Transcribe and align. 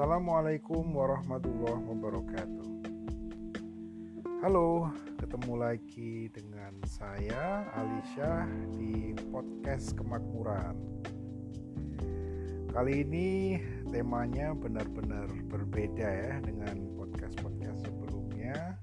Assalamualaikum 0.00 0.96
warahmatullahi 0.96 1.84
wabarakatuh. 1.84 2.68
Halo, 4.40 4.88
ketemu 5.20 5.54
lagi 5.60 6.32
dengan 6.32 6.72
saya 6.88 7.68
Alisha 7.76 8.48
di 8.80 9.12
podcast 9.28 9.92
Kemakmuran. 9.92 10.72
Kali 12.72 13.04
ini 13.04 13.60
temanya 13.92 14.56
benar-benar 14.56 15.28
berbeda 15.52 16.08
ya 16.08 16.40
dengan 16.48 16.80
podcast-podcast 16.96 17.84
sebelumnya. 17.84 18.80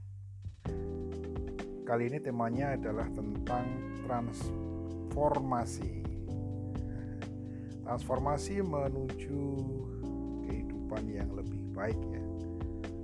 Kali 1.81 2.13
ini 2.13 2.21
temanya 2.21 2.77
adalah 2.77 3.09
tentang 3.09 3.65
transformasi. 4.05 5.97
Transformasi 7.81 8.61
menuju 8.61 9.41
kehidupan 10.87 11.03
yang 11.11 11.31
lebih 11.35 11.59
baik 11.75 11.99
ya 12.07 12.23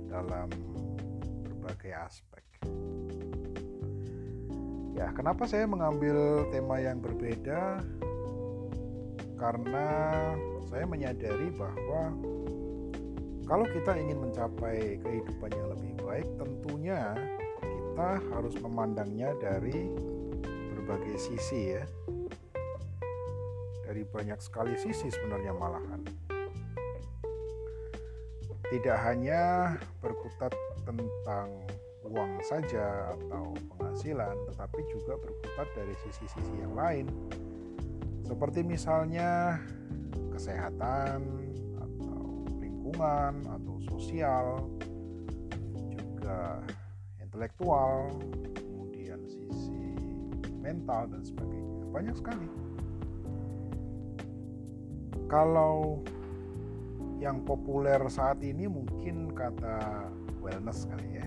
dalam 0.08 0.48
berbagai 1.44 1.92
aspek. 2.00 2.40
Ya, 4.96 5.12
kenapa 5.12 5.44
saya 5.44 5.68
mengambil 5.68 6.48
tema 6.48 6.80
yang 6.80 7.04
berbeda? 7.04 7.84
Karena 9.36 9.88
saya 10.64 10.88
menyadari 10.88 11.52
bahwa 11.52 12.16
kalau 13.44 13.68
kita 13.68 14.00
ingin 14.00 14.16
mencapai 14.16 14.96
kehidupan 15.04 15.52
yang 15.52 15.68
lebih 15.76 15.92
baik, 16.00 16.28
tentunya 16.40 17.12
kita 17.60 18.16
harus 18.32 18.56
memandangnya 18.64 19.36
dari 19.36 19.92
berbagai 20.72 21.20
sisi 21.20 21.76
ya. 21.76 21.84
Dari 23.84 24.08
banyak 24.08 24.40
sekali 24.40 24.72
sisi 24.80 25.12
sebenarnya 25.12 25.52
malahan 25.52 26.23
tidak 28.74 28.98
hanya 29.06 29.42
berkutat 30.02 30.50
tentang 30.82 31.46
uang 32.10 32.42
saja 32.42 33.14
atau 33.14 33.54
penghasilan, 33.70 34.34
tetapi 34.50 34.82
juga 34.90 35.14
berkutat 35.14 35.70
dari 35.78 35.94
sisi-sisi 36.02 36.54
yang 36.58 36.74
lain, 36.74 37.06
seperti 38.26 38.66
misalnya 38.66 39.62
kesehatan, 40.34 41.22
atau 41.78 42.42
lingkungan, 42.58 43.46
atau 43.46 43.78
sosial, 43.94 44.66
juga 45.94 46.58
intelektual, 47.22 48.10
kemudian 48.58 49.22
sisi 49.30 49.94
mental, 50.58 51.06
dan 51.14 51.22
sebagainya. 51.22 51.86
Banyak 51.94 52.14
sekali. 52.18 52.48
Kalau 55.30 56.02
yang 57.22 57.42
populer 57.46 58.00
saat 58.10 58.42
ini 58.42 58.66
mungkin 58.66 59.30
kata 59.30 60.10
wellness 60.42 60.86
kali 60.90 61.22
ya. 61.22 61.26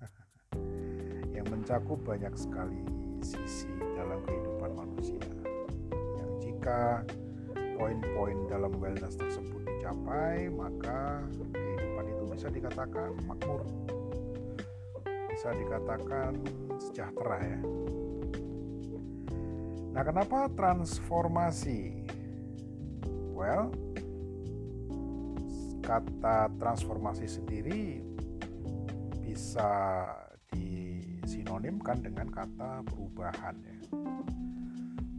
Yang 1.36 1.46
mencakup 1.52 1.98
banyak 2.02 2.34
sekali 2.34 2.82
sisi 3.20 3.70
dalam 3.96 4.20
kehidupan 4.24 4.70
manusia. 4.72 5.22
Yang 6.18 6.30
jika 6.40 7.04
poin-poin 7.76 8.48
dalam 8.48 8.72
wellness 8.80 9.18
tersebut 9.18 9.60
dicapai 9.66 10.48
maka 10.48 11.20
kehidupan 11.52 12.06
itu 12.08 12.24
bisa 12.32 12.48
dikatakan 12.48 13.10
makmur. 13.28 13.62
Bisa 15.28 15.50
dikatakan 15.52 16.38
sejahtera 16.80 17.38
ya. 17.42 17.60
Nah 19.94 20.02
kenapa 20.02 20.50
transformasi? 20.54 22.06
Well 23.34 23.83
kata 25.84 26.48
transformasi 26.56 27.28
sendiri 27.28 28.00
bisa 29.20 30.08
disinonimkan 30.48 32.00
dengan 32.00 32.32
kata 32.32 32.80
perubahan 32.88 33.56
ya. 33.60 33.78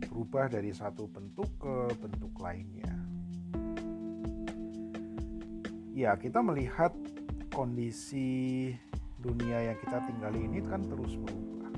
Berubah 0.10 0.50
dari 0.50 0.74
satu 0.74 1.06
bentuk 1.06 1.50
ke 1.62 1.94
bentuk 2.02 2.34
lainnya. 2.42 2.90
Ya, 5.96 6.18
kita 6.18 6.42
melihat 6.44 6.92
kondisi 7.54 8.74
dunia 9.22 9.72
yang 9.72 9.78
kita 9.80 10.02
tinggali 10.10 10.44
ini 10.44 10.60
kan 10.66 10.84
terus 10.84 11.14
berubah. 11.16 11.72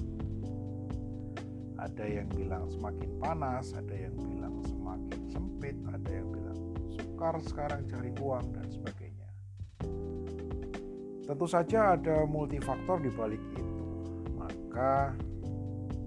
Ada 1.77 2.05
yang 2.07 2.27
bilang 2.33 2.65
semakin 2.71 3.09
panas, 3.21 3.75
ada 3.77 3.93
yang 3.93 4.15
bilang 4.17 4.57
semakin 4.65 5.21
sempit, 5.29 5.77
ada 5.93 6.09
yang 6.09 6.27
bilang 6.33 6.57
sukar 7.17 7.41
sekarang 7.41 7.81
cari 7.89 8.13
uang 8.21 8.45
dan 8.53 8.69
sebagainya. 8.69 9.29
Tentu 11.25 11.49
saja 11.49 11.97
ada 11.97 12.29
multifaktor 12.29 13.01
di 13.01 13.09
balik 13.09 13.41
itu. 13.57 13.89
Maka 14.37 15.17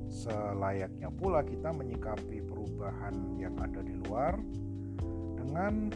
selayaknya 0.07 1.11
pula 1.11 1.43
kita 1.43 1.75
menyikapi 1.75 2.47
perubahan 2.47 3.43
yang 3.43 3.59
ada 3.59 3.83
di 3.83 3.99
luar 4.07 4.39
dengan 5.35 5.91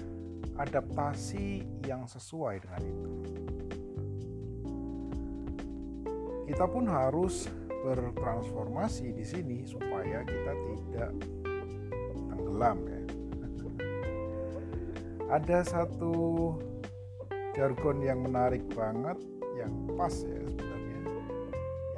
adaptasi 0.59 1.63
yang 1.87 2.11
sesuai 2.11 2.67
dengan 2.67 2.83
itu. 2.83 3.13
Kita 6.51 6.67
pun 6.67 6.91
harus 6.91 7.47
bertransformasi 7.87 9.15
di 9.15 9.23
sini 9.23 9.63
supaya 9.63 10.27
kita 10.27 10.53
tidak 10.59 11.11
tenggelam 12.35 12.83
ya 12.83 13.04
ada 15.35 15.67
satu 15.67 16.55
jargon 17.59 17.99
yang 18.07 18.23
menarik 18.23 18.63
banget 18.71 19.19
yang 19.59 19.75
pas 19.99 20.15
ya 20.23 20.39
sebenarnya 20.47 21.01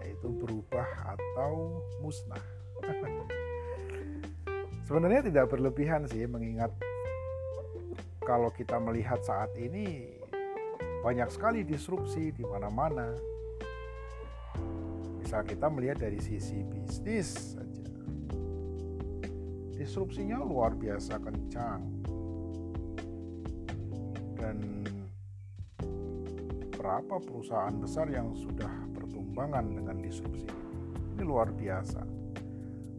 yaitu 0.00 0.28
berubah 0.40 0.88
atau 1.04 1.84
musnah. 2.00 2.40
Sebenarnya 4.88 5.28
tidak 5.28 5.52
berlebihan 5.52 6.08
sih 6.08 6.24
mengingat 6.24 6.72
kalau 8.24 8.48
kita 8.54 8.80
melihat 8.80 9.20
saat 9.20 9.52
ini 9.58 10.16
banyak 11.04 11.28
sekali 11.28 11.60
disrupsi 11.60 12.32
di 12.32 12.40
mana-mana. 12.40 13.12
Misal 15.20 15.44
kita 15.44 15.68
melihat 15.68 16.00
dari 16.00 16.22
sisi 16.24 16.64
bisnis 16.64 17.58
saja. 17.58 17.84
Disrupsinya 19.76 20.40
luar 20.40 20.72
biasa 20.78 21.18
kencang 21.18 21.95
dan 24.36 24.56
berapa 26.76 27.18
perusahaan 27.18 27.74
besar 27.82 28.06
yang 28.12 28.30
sudah 28.36 28.70
bertumbangan 28.94 29.66
dengan 29.74 29.98
disrupsi 29.98 30.46
ini. 30.46 31.24
Luar 31.26 31.50
biasa, 31.50 32.04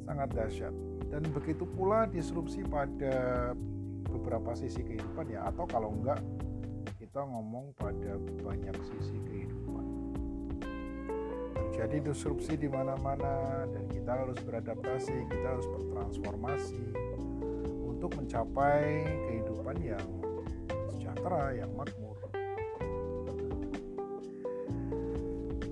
sangat 0.03 0.29
dahsyat. 0.35 0.75
Dan 1.07 1.23
begitu 1.31 1.63
pula 1.63 2.03
disrupsi 2.09 2.67
pada 2.67 3.55
beberapa 4.11 4.51
sisi 4.57 4.83
kehidupan 4.83 5.31
ya, 5.31 5.47
atau 5.47 5.63
kalau 5.63 5.95
enggak 5.95 6.19
kita 6.99 7.23
ngomong 7.23 7.71
pada 7.79 8.19
banyak 8.43 8.75
sisi 8.83 9.15
kehidupan. 9.23 9.85
Terjadi 11.55 12.11
disrupsi 12.11 12.57
di 12.57 12.67
mana-mana 12.67 13.63
dan 13.69 13.85
kita 13.87 14.11
harus 14.17 14.35
beradaptasi, 14.43 15.15
kita 15.29 15.47
harus 15.47 15.67
bertransformasi 15.69 16.83
untuk 17.87 18.11
mencapai 18.17 19.07
kehidupan 19.29 19.77
yang 19.79 20.05
sejahtera, 21.27 21.59
yang 21.59 21.71
makmur. 21.75 22.17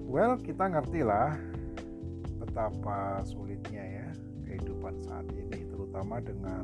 Well, 0.03 0.35
kita 0.39 0.67
ngerti 0.71 1.01
lah 1.03 1.35
betapa 2.43 3.23
sulitnya 3.23 3.83
ya 3.83 4.07
kehidupan 4.47 4.99
saat 5.03 5.27
ini, 5.31 5.67
terutama 5.67 6.19
dengan 6.19 6.63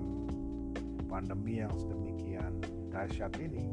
pandemi 1.07 1.59
yang 1.59 1.71
sedemikian 1.75 2.59
dahsyat 2.91 3.31
ini, 3.39 3.71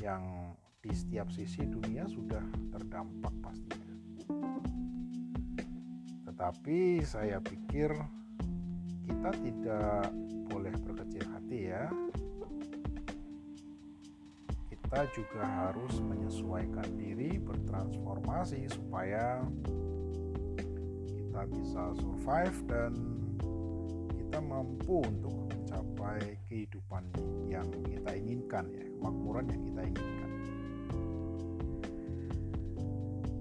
yang 0.00 0.52
di 0.80 0.92
setiap 0.92 1.28
sisi 1.32 1.64
dunia 1.64 2.08
sudah 2.08 2.44
terdampak 2.72 3.32
pastinya. 3.40 3.94
Tetapi 6.28 7.00
saya 7.04 7.40
pikir 7.40 7.92
kita 9.08 9.30
tidak 9.40 10.12
boleh 10.52 10.72
berkecil 10.84 11.24
hati 11.32 11.72
ya 11.72 11.88
kita 14.86 15.02
juga 15.10 15.42
harus 15.42 15.98
menyesuaikan 15.98 16.86
diri, 16.94 17.42
bertransformasi 17.42 18.70
supaya 18.70 19.42
kita 21.10 21.42
bisa 21.50 21.90
survive 21.98 22.54
dan 22.70 22.94
kita 24.14 24.38
mampu 24.38 25.02
untuk 25.02 25.50
mencapai 25.50 26.38
kehidupan 26.46 27.02
yang 27.50 27.66
kita 27.82 28.14
inginkan 28.14 28.70
ya, 28.70 28.86
kemakmuran 28.94 29.50
yang 29.50 29.62
kita 29.66 29.82
inginkan. 29.90 30.30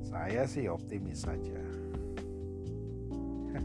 Saya 0.02 0.50
sih 0.50 0.66
optimis 0.66 1.30
saja. 1.30 1.62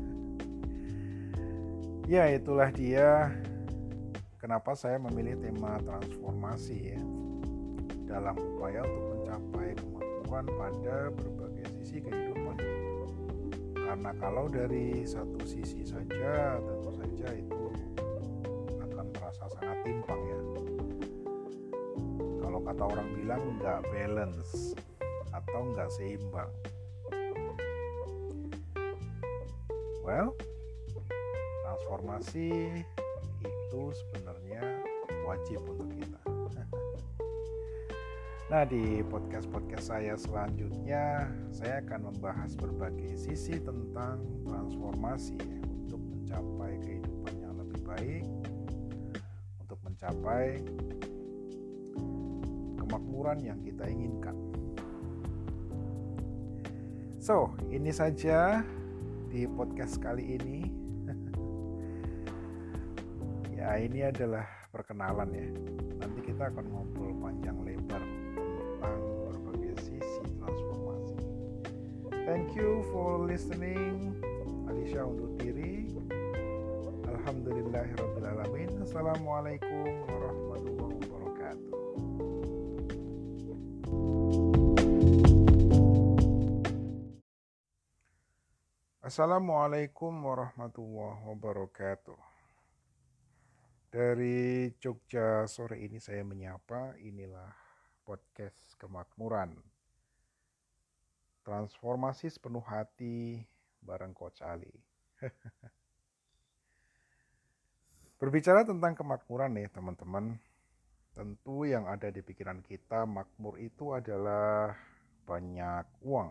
ya 2.13 2.29
itulah 2.29 2.69
dia 2.77 3.33
kenapa 4.37 4.77
saya 4.77 5.01
memilih 5.01 5.41
tema 5.41 5.81
transformasi 5.81 6.77
ya 6.93 7.01
dalam 8.11 8.35
upaya 8.35 8.83
untuk 8.83 9.07
mencapai 9.15 9.69
kemakmuran 9.79 10.47
pada 10.59 10.97
berbagai 11.15 11.67
sisi 11.79 12.03
kehidupan. 12.03 12.59
Karena 13.79 14.11
kalau 14.19 14.51
dari 14.51 15.07
satu 15.07 15.39
sisi 15.47 15.87
saja, 15.87 16.59
tentu 16.59 16.91
saja 16.91 17.29
itu 17.39 17.63
akan 18.83 19.07
terasa 19.15 19.47
sangat 19.55 19.79
timpang 19.87 20.21
ya. 20.27 20.41
Kalau 22.43 22.59
kata 22.67 22.83
orang 22.83 23.09
bilang 23.15 23.43
nggak 23.63 23.81
balance 23.95 24.75
atau 25.31 25.61
nggak 25.71 25.91
seimbang. 25.95 26.51
Well, 30.03 30.35
transformasi 31.63 32.51
itu 33.47 33.83
sebenarnya 33.95 34.83
wajib 35.23 35.63
untuk 35.71 35.87
kita. 35.95 36.30
Nah, 38.51 38.67
di 38.67 38.99
podcast-podcast 39.07 39.95
saya 39.95 40.19
selanjutnya, 40.19 41.31
saya 41.55 41.79
akan 41.87 42.11
membahas 42.11 42.59
berbagai 42.59 43.15
sisi 43.15 43.63
tentang 43.63 44.19
transformasi 44.43 45.39
untuk 45.71 46.03
mencapai 46.03 46.75
kehidupan 46.83 47.31
yang 47.39 47.55
lebih 47.55 47.79
baik, 47.87 48.27
untuk 49.63 49.79
mencapai 49.87 50.67
kemakmuran 52.75 53.39
yang 53.39 53.63
kita 53.63 53.87
inginkan. 53.87 54.35
So, 57.23 57.55
ini 57.71 57.95
saja 57.95 58.67
di 59.31 59.47
podcast 59.47 60.03
kali 60.03 60.43
ini. 60.43 60.67
ya, 63.63 63.79
ini 63.79 64.11
adalah 64.11 64.43
perkenalan 64.75 65.39
ya. 65.39 65.47
Nanti 66.03 66.19
kita 66.27 66.51
akan 66.51 66.67
ngobrol 66.67 67.15
panjang 67.23 67.63
lebar 67.63 67.70
Thank 72.31 72.55
you 72.55 72.87
for 72.95 73.27
listening. 73.27 74.15
Alicia 74.71 75.03
undur 75.03 75.35
diri. 75.35 75.91
Alhamdulillahirrahmanirrahim. 77.11 78.71
Assalamualaikum 78.87 80.07
warahmatullahi 80.07 80.95
wabarakatuh. 81.11 81.75
Assalamualaikum 89.03 90.15
warahmatullahi 90.23 91.35
wabarakatuh. 91.35 92.21
Dari 93.91 94.71
Jogja 94.79 95.51
sore 95.51 95.83
ini 95.83 95.99
saya 95.99 96.23
menyapa, 96.23 96.95
inilah 97.03 97.51
podcast 98.07 98.79
kemakmuran. 98.79 99.80
Transformasi 101.51 102.31
sepenuh 102.31 102.63
hati 102.63 103.43
bareng 103.83 104.15
Coach 104.15 104.39
Ali. 104.39 104.71
Berbicara 108.23 108.63
tentang 108.63 108.95
kemakmuran 108.95 109.59
nih 109.59 109.67
teman-teman, 109.75 110.39
tentu 111.11 111.67
yang 111.67 111.91
ada 111.91 112.07
di 112.15 112.23
pikiran 112.23 112.63
kita 112.63 113.03
makmur 113.03 113.59
itu 113.59 113.99
adalah 113.99 114.79
banyak 115.27 115.91
uang. 116.07 116.31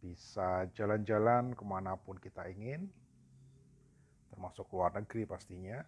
Bisa 0.00 0.64
jalan-jalan 0.72 1.52
ke 1.52 1.64
mana 1.68 1.92
pun 2.00 2.16
kita 2.16 2.48
ingin, 2.48 2.88
termasuk 4.32 4.64
luar 4.72 4.96
negeri 4.96 5.28
pastinya. 5.28 5.84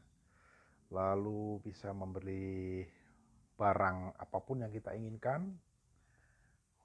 Lalu 0.93 1.65
bisa 1.65 1.97
membeli 1.97 2.85
barang 3.57 4.21
apa 4.21 4.39
pun 4.45 4.61
yang 4.61 4.73
kita 4.75 4.93
inginkan, 4.93 5.49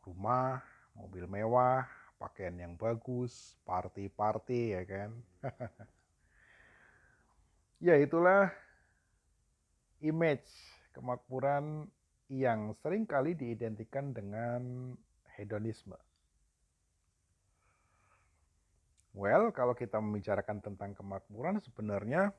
rumah, 0.04 0.64
mobil 0.96 1.26
mewah, 1.26 1.88
pakaian 2.20 2.56
yang 2.60 2.76
bagus, 2.76 3.56
party-party 3.64 4.76
ya 4.76 4.84
kan. 4.84 5.12
ya 7.88 7.96
itulah 7.96 8.52
image 10.04 10.48
kemakmuran 10.92 11.88
yang 12.30 12.76
sering 12.84 13.08
kali 13.08 13.34
diidentikan 13.34 14.12
dengan 14.14 14.94
hedonisme. 15.40 15.98
Well, 19.16 19.50
kalau 19.52 19.74
kita 19.74 19.98
membicarakan 19.98 20.62
tentang 20.62 20.94
kemakmuran 20.94 21.60
sebenarnya 21.60 22.30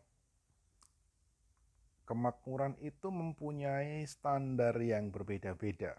kemakmuran 2.06 2.74
itu 2.82 3.10
mempunyai 3.10 4.02
standar 4.06 4.74
yang 4.78 5.10
berbeda-beda. 5.10 5.98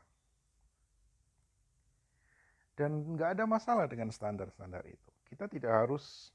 Dan 2.75 3.15
nggak 3.17 3.37
ada 3.37 3.43
masalah 3.45 3.85
dengan 3.85 4.09
standar-standar 4.09 4.81
itu. 4.87 5.09
Kita 5.27 5.47
tidak 5.47 5.71
harus 5.85 6.31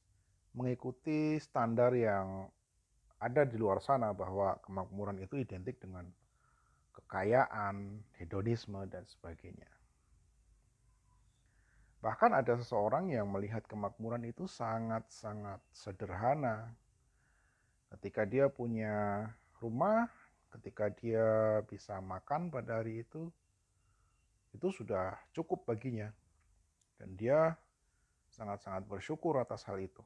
mengikuti 0.56 1.36
standar 1.40 1.92
yang 1.92 2.48
ada 3.20 3.44
di 3.44 3.56
luar 3.56 3.80
sana 3.80 4.12
bahwa 4.12 4.56
kemakmuran 4.64 5.20
itu 5.20 5.40
identik 5.40 5.80
dengan 5.80 6.04
kekayaan, 6.96 8.00
hedonisme, 8.20 8.84
dan 8.88 9.04
sebagainya. 9.08 9.68
Bahkan 12.00 12.32
ada 12.36 12.56
seseorang 12.60 13.12
yang 13.12 13.28
melihat 13.28 13.64
kemakmuran 13.64 14.24
itu 14.28 14.44
sangat-sangat 14.44 15.60
sederhana. 15.72 16.72
Ketika 17.90 18.28
dia 18.28 18.52
punya 18.52 19.26
rumah 19.60 20.08
ketika 20.56 20.88
dia 20.88 21.60
bisa 21.68 22.00
makan 22.00 22.48
pada 22.48 22.80
hari 22.80 23.04
itu 23.04 23.28
itu 24.56 24.68
sudah 24.72 25.12
cukup 25.36 25.68
baginya 25.68 26.08
dan 26.96 27.14
dia 27.16 27.54
sangat-sangat 28.32 28.84
bersyukur 28.84 29.40
atas 29.40 29.64
hal 29.64 29.80
itu. 29.80 30.02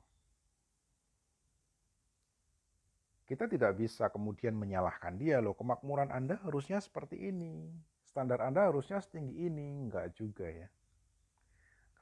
Kita 3.27 3.47
tidak 3.47 3.79
bisa 3.79 4.11
kemudian 4.11 4.59
menyalahkan 4.59 5.15
dia 5.15 5.39
loh, 5.39 5.55
kemakmuran 5.55 6.11
Anda 6.11 6.43
harusnya 6.43 6.83
seperti 6.83 7.31
ini, 7.31 7.71
standar 8.03 8.43
Anda 8.43 8.67
harusnya 8.67 8.99
setinggi 8.99 9.47
ini, 9.47 9.87
enggak 9.87 10.19
juga 10.19 10.51
ya. 10.51 10.67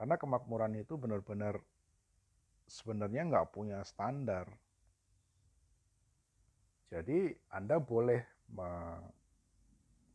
Karena 0.01 0.17
kemakmuran 0.17 0.73
itu 0.81 0.97
benar-benar 0.97 1.61
sebenarnya 2.65 3.29
enggak 3.29 3.53
punya 3.53 3.85
standar, 3.85 4.49
jadi 6.89 7.37
Anda 7.53 7.77
boleh 7.77 8.25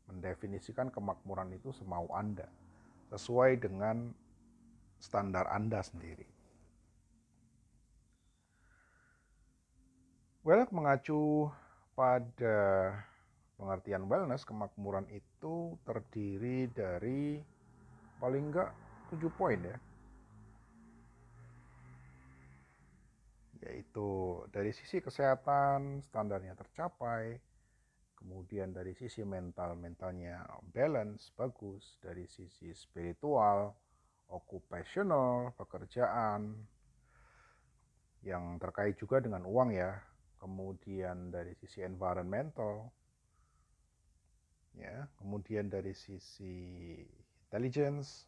mendefinisikan 0.10 0.90
kemakmuran 0.90 1.54
itu 1.54 1.70
semau 1.70 2.10
Anda, 2.10 2.50
sesuai 3.14 3.62
dengan 3.62 4.10
standar 5.04 5.52
Anda 5.52 5.84
sendiri. 5.84 6.24
Well, 10.48 10.64
mengacu 10.72 11.52
pada 11.96 12.60
pengertian 13.60 14.08
wellness, 14.08 14.48
kemakmuran 14.48 15.08
itu 15.12 15.76
terdiri 15.84 16.72
dari 16.72 17.44
paling 18.24 18.52
enggak 18.52 18.72
tujuh 19.12 19.32
poin 19.36 19.60
ya. 19.60 19.76
yaitu 23.64 24.44
dari 24.52 24.76
sisi 24.76 25.00
kesehatan 25.00 26.04
standarnya 26.04 26.52
tercapai, 26.52 27.40
kemudian 28.20 28.76
dari 28.76 28.92
sisi 28.92 29.24
mental 29.24 29.80
mentalnya 29.80 30.44
balance 30.76 31.32
bagus, 31.32 31.96
dari 32.04 32.28
sisi 32.28 32.76
spiritual, 32.76 33.72
occupational, 34.34 35.54
pekerjaan 35.54 36.58
yang 38.26 38.58
terkait 38.58 38.98
juga 38.98 39.22
dengan 39.22 39.46
uang 39.46 39.70
ya, 39.78 40.02
kemudian 40.42 41.30
dari 41.30 41.54
sisi 41.62 41.86
environmental, 41.86 42.90
ya, 44.74 45.06
kemudian 45.22 45.70
dari 45.70 45.94
sisi 45.94 46.98
intelligence, 47.46 48.26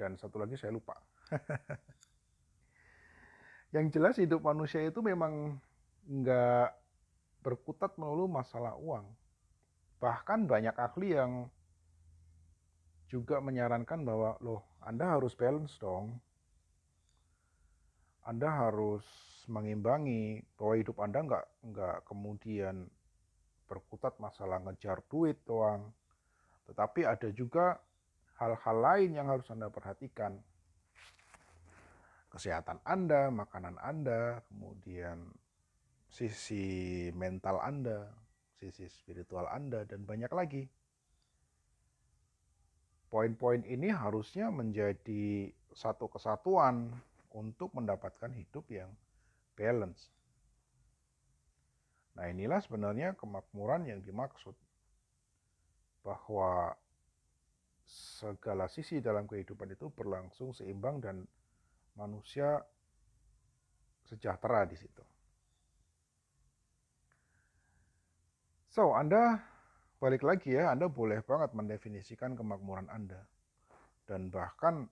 dan 0.00 0.16
satu 0.18 0.40
lagi 0.40 0.56
saya 0.56 0.72
lupa. 0.74 0.96
yang 3.74 3.90
jelas 3.90 4.18
hidup 4.18 4.42
manusia 4.42 4.86
itu 4.86 5.02
memang 5.02 5.58
nggak 6.06 6.70
berkutat 7.42 7.94
melulu 7.98 8.30
masalah 8.30 8.78
uang. 8.78 9.06
Bahkan 9.98 10.46
banyak 10.46 10.74
ahli 10.78 11.18
yang 11.18 11.50
juga 13.08 13.40
menyarankan 13.40 14.00
bahwa 14.02 14.36
loh 14.40 14.62
Anda 14.84 15.16
harus 15.18 15.36
balance 15.36 15.76
dong. 15.80 16.16
Anda 18.24 18.48
harus 18.48 19.04
mengimbangi 19.48 20.40
bahwa 20.56 20.74
hidup 20.80 20.96
Anda 21.00 21.18
nggak 21.20 21.46
nggak 21.68 21.96
kemudian 22.08 22.88
berkutat 23.68 24.16
masalah 24.16 24.60
ngejar 24.64 25.04
duit 25.08 25.40
doang. 25.44 25.92
Tetapi 26.64 27.04
ada 27.04 27.28
juga 27.32 27.76
hal-hal 28.40 28.76
lain 28.80 29.10
yang 29.12 29.28
harus 29.28 29.46
Anda 29.52 29.68
perhatikan 29.68 30.40
kesehatan 32.34 32.82
Anda, 32.82 33.30
makanan 33.30 33.78
Anda, 33.78 34.42
kemudian 34.50 35.30
sisi 36.10 37.06
mental 37.14 37.62
Anda, 37.62 38.10
sisi 38.58 38.90
spiritual 38.90 39.46
Anda, 39.46 39.86
dan 39.86 40.02
banyak 40.02 40.32
lagi. 40.34 40.66
Poin-poin 43.14 43.62
ini 43.62 43.94
harusnya 43.94 44.50
menjadi 44.50 45.46
satu 45.70 46.10
kesatuan 46.10 46.90
untuk 47.30 47.70
mendapatkan 47.70 48.34
hidup 48.34 48.66
yang 48.74 48.90
balance. 49.54 50.10
Nah, 52.18 52.26
inilah 52.26 52.58
sebenarnya 52.58 53.14
kemakmuran 53.14 53.86
yang 53.86 54.02
dimaksud. 54.02 54.58
Bahwa 56.02 56.74
segala 57.86 58.66
sisi 58.66 58.98
dalam 58.98 59.30
kehidupan 59.30 59.70
itu 59.70 59.94
berlangsung 59.94 60.50
seimbang 60.50 60.98
dan 60.98 61.22
manusia 61.94 62.66
sejahtera 64.10 64.66
di 64.66 64.74
situ. 64.74 65.06
So, 68.74 68.90
Anda 68.90 69.53
balik 70.04 70.20
lagi 70.20 70.52
ya, 70.52 70.68
Anda 70.68 70.84
boleh 70.84 71.24
banget 71.24 71.56
mendefinisikan 71.56 72.36
kemakmuran 72.36 72.92
Anda. 72.92 73.24
Dan 74.04 74.28
bahkan 74.28 74.84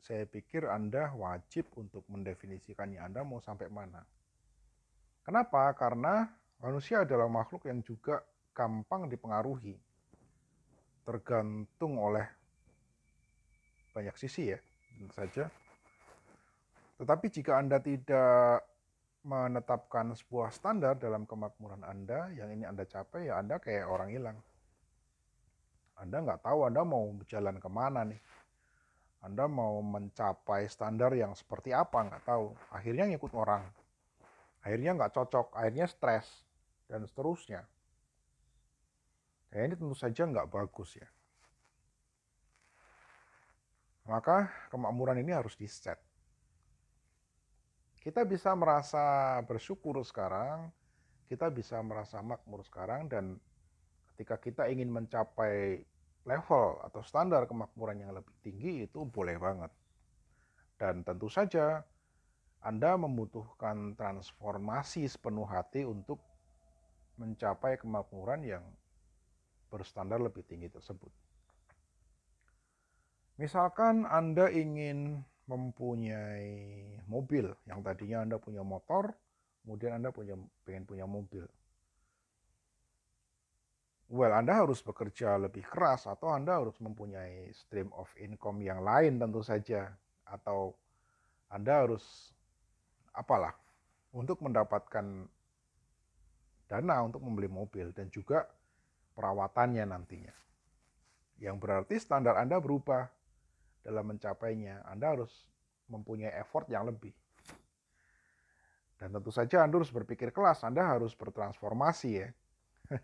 saya 0.00 0.24
pikir 0.24 0.64
Anda 0.64 1.12
wajib 1.12 1.68
untuk 1.76 2.08
mendefinisikannya 2.08 2.96
Anda 2.96 3.20
mau 3.28 3.44
sampai 3.44 3.68
mana. 3.68 4.00
Kenapa? 5.20 5.76
Karena 5.76 6.24
manusia 6.64 7.04
adalah 7.04 7.28
makhluk 7.28 7.68
yang 7.68 7.84
juga 7.84 8.24
gampang 8.56 9.04
dipengaruhi. 9.12 9.76
Tergantung 11.04 12.00
oleh 12.00 12.24
banyak 13.92 14.16
sisi 14.16 14.56
ya, 14.56 14.58
tentu 14.96 15.12
saja. 15.12 15.44
Tetapi 16.96 17.26
jika 17.28 17.60
Anda 17.60 17.76
tidak 17.84 18.64
menetapkan 19.20 20.16
sebuah 20.16 20.48
standar 20.48 20.96
dalam 20.96 21.28
kemakmuran 21.28 21.84
Anda, 21.84 22.32
yang 22.32 22.48
ini 22.56 22.64
Anda 22.64 22.88
capai, 22.88 23.28
ya 23.28 23.36
Anda 23.36 23.60
kayak 23.60 23.84
orang 23.84 24.08
hilang. 24.08 24.38
Anda 26.00 26.24
nggak 26.24 26.40
tahu 26.40 26.64
Anda 26.64 26.80
mau 26.80 27.04
berjalan 27.12 27.60
ke 27.60 27.68
mana 27.68 28.08
nih. 28.08 28.20
Anda 29.20 29.44
mau 29.44 29.84
mencapai 29.84 30.64
standar 30.72 31.12
yang 31.12 31.36
seperti 31.36 31.76
apa, 31.76 32.08
nggak 32.08 32.24
tahu. 32.24 32.56
Akhirnya 32.72 33.04
ngikut 33.12 33.36
orang. 33.36 33.68
Akhirnya 34.64 34.96
nggak 34.96 35.12
cocok, 35.12 35.52
akhirnya 35.52 35.84
stres, 35.84 36.24
dan 36.88 37.04
seterusnya. 37.04 37.68
Ya 39.52 39.60
ini 39.68 39.76
tentu 39.76 39.92
saja 39.92 40.24
nggak 40.24 40.48
bagus 40.48 40.96
ya. 40.96 41.08
Maka 44.08 44.48
kemakmuran 44.72 45.20
ini 45.20 45.36
harus 45.36 45.52
di-set 45.60 46.00
kita 48.00 48.24
bisa 48.24 48.56
merasa 48.56 49.36
bersyukur 49.44 50.00
sekarang, 50.00 50.72
kita 51.28 51.52
bisa 51.52 51.78
merasa 51.84 52.24
makmur 52.24 52.64
sekarang, 52.64 53.06
dan 53.06 53.36
ketika 54.12 54.40
kita 54.40 54.62
ingin 54.72 54.88
mencapai 54.88 55.84
level 56.24 56.80
atau 56.84 57.00
standar 57.04 57.44
kemakmuran 57.44 58.00
yang 58.00 58.12
lebih 58.16 58.32
tinggi, 58.40 58.88
itu 58.88 59.04
boleh 59.04 59.36
banget. 59.36 59.72
Dan 60.80 61.04
tentu 61.04 61.28
saja, 61.28 61.84
Anda 62.64 62.96
membutuhkan 62.96 63.96
transformasi 63.96 65.04
sepenuh 65.04 65.44
hati 65.44 65.84
untuk 65.84 66.20
mencapai 67.20 67.76
kemakmuran 67.76 68.40
yang 68.48 68.64
berstandar 69.68 70.20
lebih 70.24 70.40
tinggi 70.48 70.72
tersebut. 70.72 71.12
Misalkan 73.36 74.04
Anda 74.08 74.48
ingin 74.52 75.24
mempunyai 75.50 76.54
mobil 77.10 77.50
yang 77.66 77.82
tadinya 77.82 78.22
Anda 78.22 78.38
punya 78.38 78.62
motor, 78.62 79.10
kemudian 79.66 79.98
Anda 79.98 80.14
punya 80.14 80.38
pengen 80.62 80.86
punya 80.86 81.10
mobil. 81.10 81.42
Well, 84.10 84.34
Anda 84.34 84.62
harus 84.62 84.82
bekerja 84.82 85.38
lebih 85.38 85.66
keras 85.66 86.06
atau 86.06 86.34
Anda 86.34 86.58
harus 86.58 86.74
mempunyai 86.78 87.50
stream 87.54 87.90
of 87.94 88.10
income 88.18 88.62
yang 88.62 88.82
lain 88.82 89.18
tentu 89.18 89.42
saja 89.42 89.90
atau 90.26 90.74
Anda 91.50 91.86
harus 91.86 92.34
apalah 93.14 93.54
untuk 94.14 94.42
mendapatkan 94.42 95.26
dana 96.70 96.96
untuk 97.02 97.22
membeli 97.22 97.50
mobil 97.50 97.90
dan 97.90 98.06
juga 98.10 98.46
perawatannya 99.18 99.86
nantinya. 99.90 100.34
Yang 101.42 101.56
berarti 101.58 101.96
standar 101.98 102.38
Anda 102.38 102.62
berubah 102.62 103.10
dalam 103.80 104.12
mencapainya, 104.12 104.84
Anda 104.88 105.16
harus 105.16 105.32
mempunyai 105.90 106.32
effort 106.38 106.68
yang 106.70 106.86
lebih. 106.86 107.12
Dan 109.00 109.16
tentu 109.16 109.32
saja 109.32 109.64
Anda 109.64 109.80
harus 109.80 109.88
berpikir 109.88 110.28
kelas, 110.30 110.60
Anda 110.60 110.84
harus 110.84 111.16
bertransformasi 111.16 112.10
ya. 112.12 112.28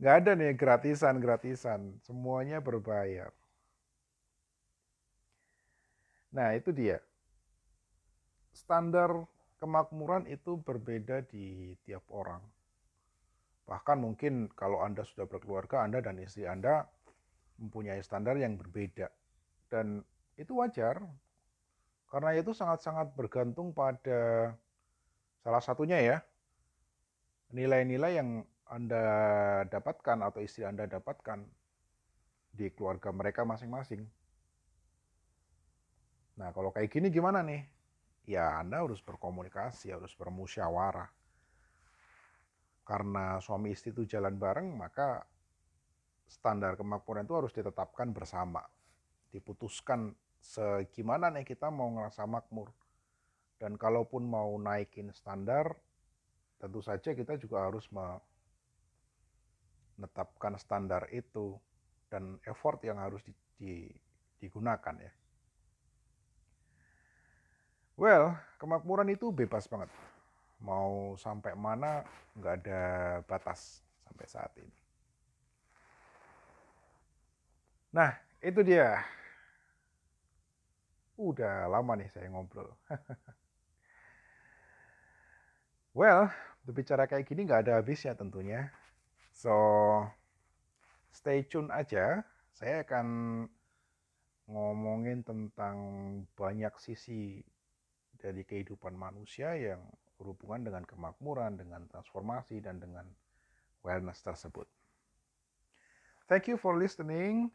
Nggak 0.00 0.14
ada 0.24 0.30
nih 0.34 0.52
gratisan-gratisan, 0.56 2.00
semuanya 2.02 2.58
berbayar. 2.64 3.30
Nah 6.34 6.50
itu 6.56 6.74
dia. 6.74 6.98
Standar 8.50 9.28
kemakmuran 9.62 10.26
itu 10.26 10.58
berbeda 10.58 11.22
di 11.28 11.76
tiap 11.86 12.02
orang. 12.10 12.42
Bahkan 13.64 13.96
mungkin 14.00 14.48
kalau 14.52 14.82
Anda 14.82 15.06
sudah 15.06 15.28
berkeluarga, 15.30 15.86
Anda 15.86 16.02
dan 16.02 16.18
istri 16.20 16.44
Anda 16.44 16.88
mempunyai 17.58 18.00
standar 18.02 18.38
yang 18.38 18.58
berbeda. 18.58 19.10
Dan 19.70 20.02
itu 20.34 20.58
wajar, 20.58 21.02
karena 22.10 22.30
itu 22.34 22.54
sangat-sangat 22.54 23.14
bergantung 23.14 23.74
pada 23.74 24.54
salah 25.42 25.62
satunya 25.62 25.98
ya, 25.98 26.16
nilai-nilai 27.54 28.18
yang 28.18 28.42
Anda 28.64 29.04
dapatkan 29.68 30.24
atau 30.24 30.40
istri 30.40 30.64
Anda 30.64 30.88
dapatkan 30.88 31.42
di 32.54 32.70
keluarga 32.70 33.10
mereka 33.10 33.42
masing-masing. 33.42 34.06
Nah, 36.34 36.50
kalau 36.50 36.74
kayak 36.74 36.90
gini 36.90 37.10
gimana 37.10 37.42
nih? 37.46 37.62
Ya, 38.26 38.58
Anda 38.58 38.82
harus 38.82 38.98
berkomunikasi, 39.04 39.94
harus 39.94 40.14
bermusyawarah. 40.16 41.10
Karena 42.84 43.38
suami 43.38 43.74
istri 43.74 43.92
itu 43.94 44.06
jalan 44.08 44.38
bareng, 44.38 44.74
maka 44.74 45.22
standar 46.34 46.74
kemakmuran 46.74 47.22
itu 47.22 47.38
harus 47.38 47.54
ditetapkan 47.54 48.10
bersama. 48.10 48.66
Diputuskan 49.30 50.10
segimana 50.42 51.30
nih 51.30 51.46
kita 51.46 51.70
mau 51.70 51.94
ngerasa 51.94 52.26
makmur. 52.26 52.74
Dan 53.54 53.78
kalaupun 53.78 54.26
mau 54.26 54.50
naikin 54.58 55.14
standar, 55.14 55.78
tentu 56.58 56.82
saja 56.82 57.14
kita 57.14 57.38
juga 57.38 57.70
harus 57.70 57.86
menetapkan 59.94 60.58
standar 60.58 61.06
itu 61.14 61.54
dan 62.10 62.42
effort 62.50 62.82
yang 62.82 62.98
harus 62.98 63.22
di, 63.22 63.32
di, 63.54 63.86
digunakan 64.42 64.98
ya. 64.98 65.12
Well, 67.94 68.34
kemakmuran 68.58 69.06
itu 69.14 69.30
bebas 69.30 69.70
banget. 69.70 69.86
Mau 70.58 71.14
sampai 71.14 71.54
mana 71.54 72.02
nggak 72.34 72.54
ada 72.66 72.82
batas 73.22 73.86
sampai 74.02 74.26
saat 74.26 74.50
ini. 74.58 74.83
Nah, 77.94 78.10
itu 78.42 78.60
dia. 78.66 79.06
Udah 81.14 81.70
lama 81.70 81.94
nih 81.94 82.10
saya 82.10 82.26
ngobrol. 82.26 82.74
well, 85.98 86.26
berbicara 86.66 87.06
kayak 87.06 87.22
gini 87.30 87.46
nggak 87.46 87.70
ada 87.70 87.78
habisnya 87.78 88.18
tentunya. 88.18 88.74
So, 89.30 89.54
stay 91.14 91.46
tune 91.46 91.70
aja. 91.70 92.26
Saya 92.50 92.82
akan 92.82 93.06
ngomongin 94.50 95.22
tentang 95.22 95.78
banyak 96.34 96.74
sisi 96.82 97.46
dari 98.18 98.42
kehidupan 98.42 98.98
manusia 98.98 99.54
yang 99.54 99.86
berhubungan 100.18 100.66
dengan 100.66 100.82
kemakmuran, 100.82 101.62
dengan 101.62 101.86
transformasi, 101.86 102.58
dan 102.58 102.82
dengan 102.82 103.06
wellness 103.86 104.18
tersebut. 104.26 104.66
Thank 106.26 106.50
you 106.50 106.58
for 106.58 106.74
listening. 106.74 107.54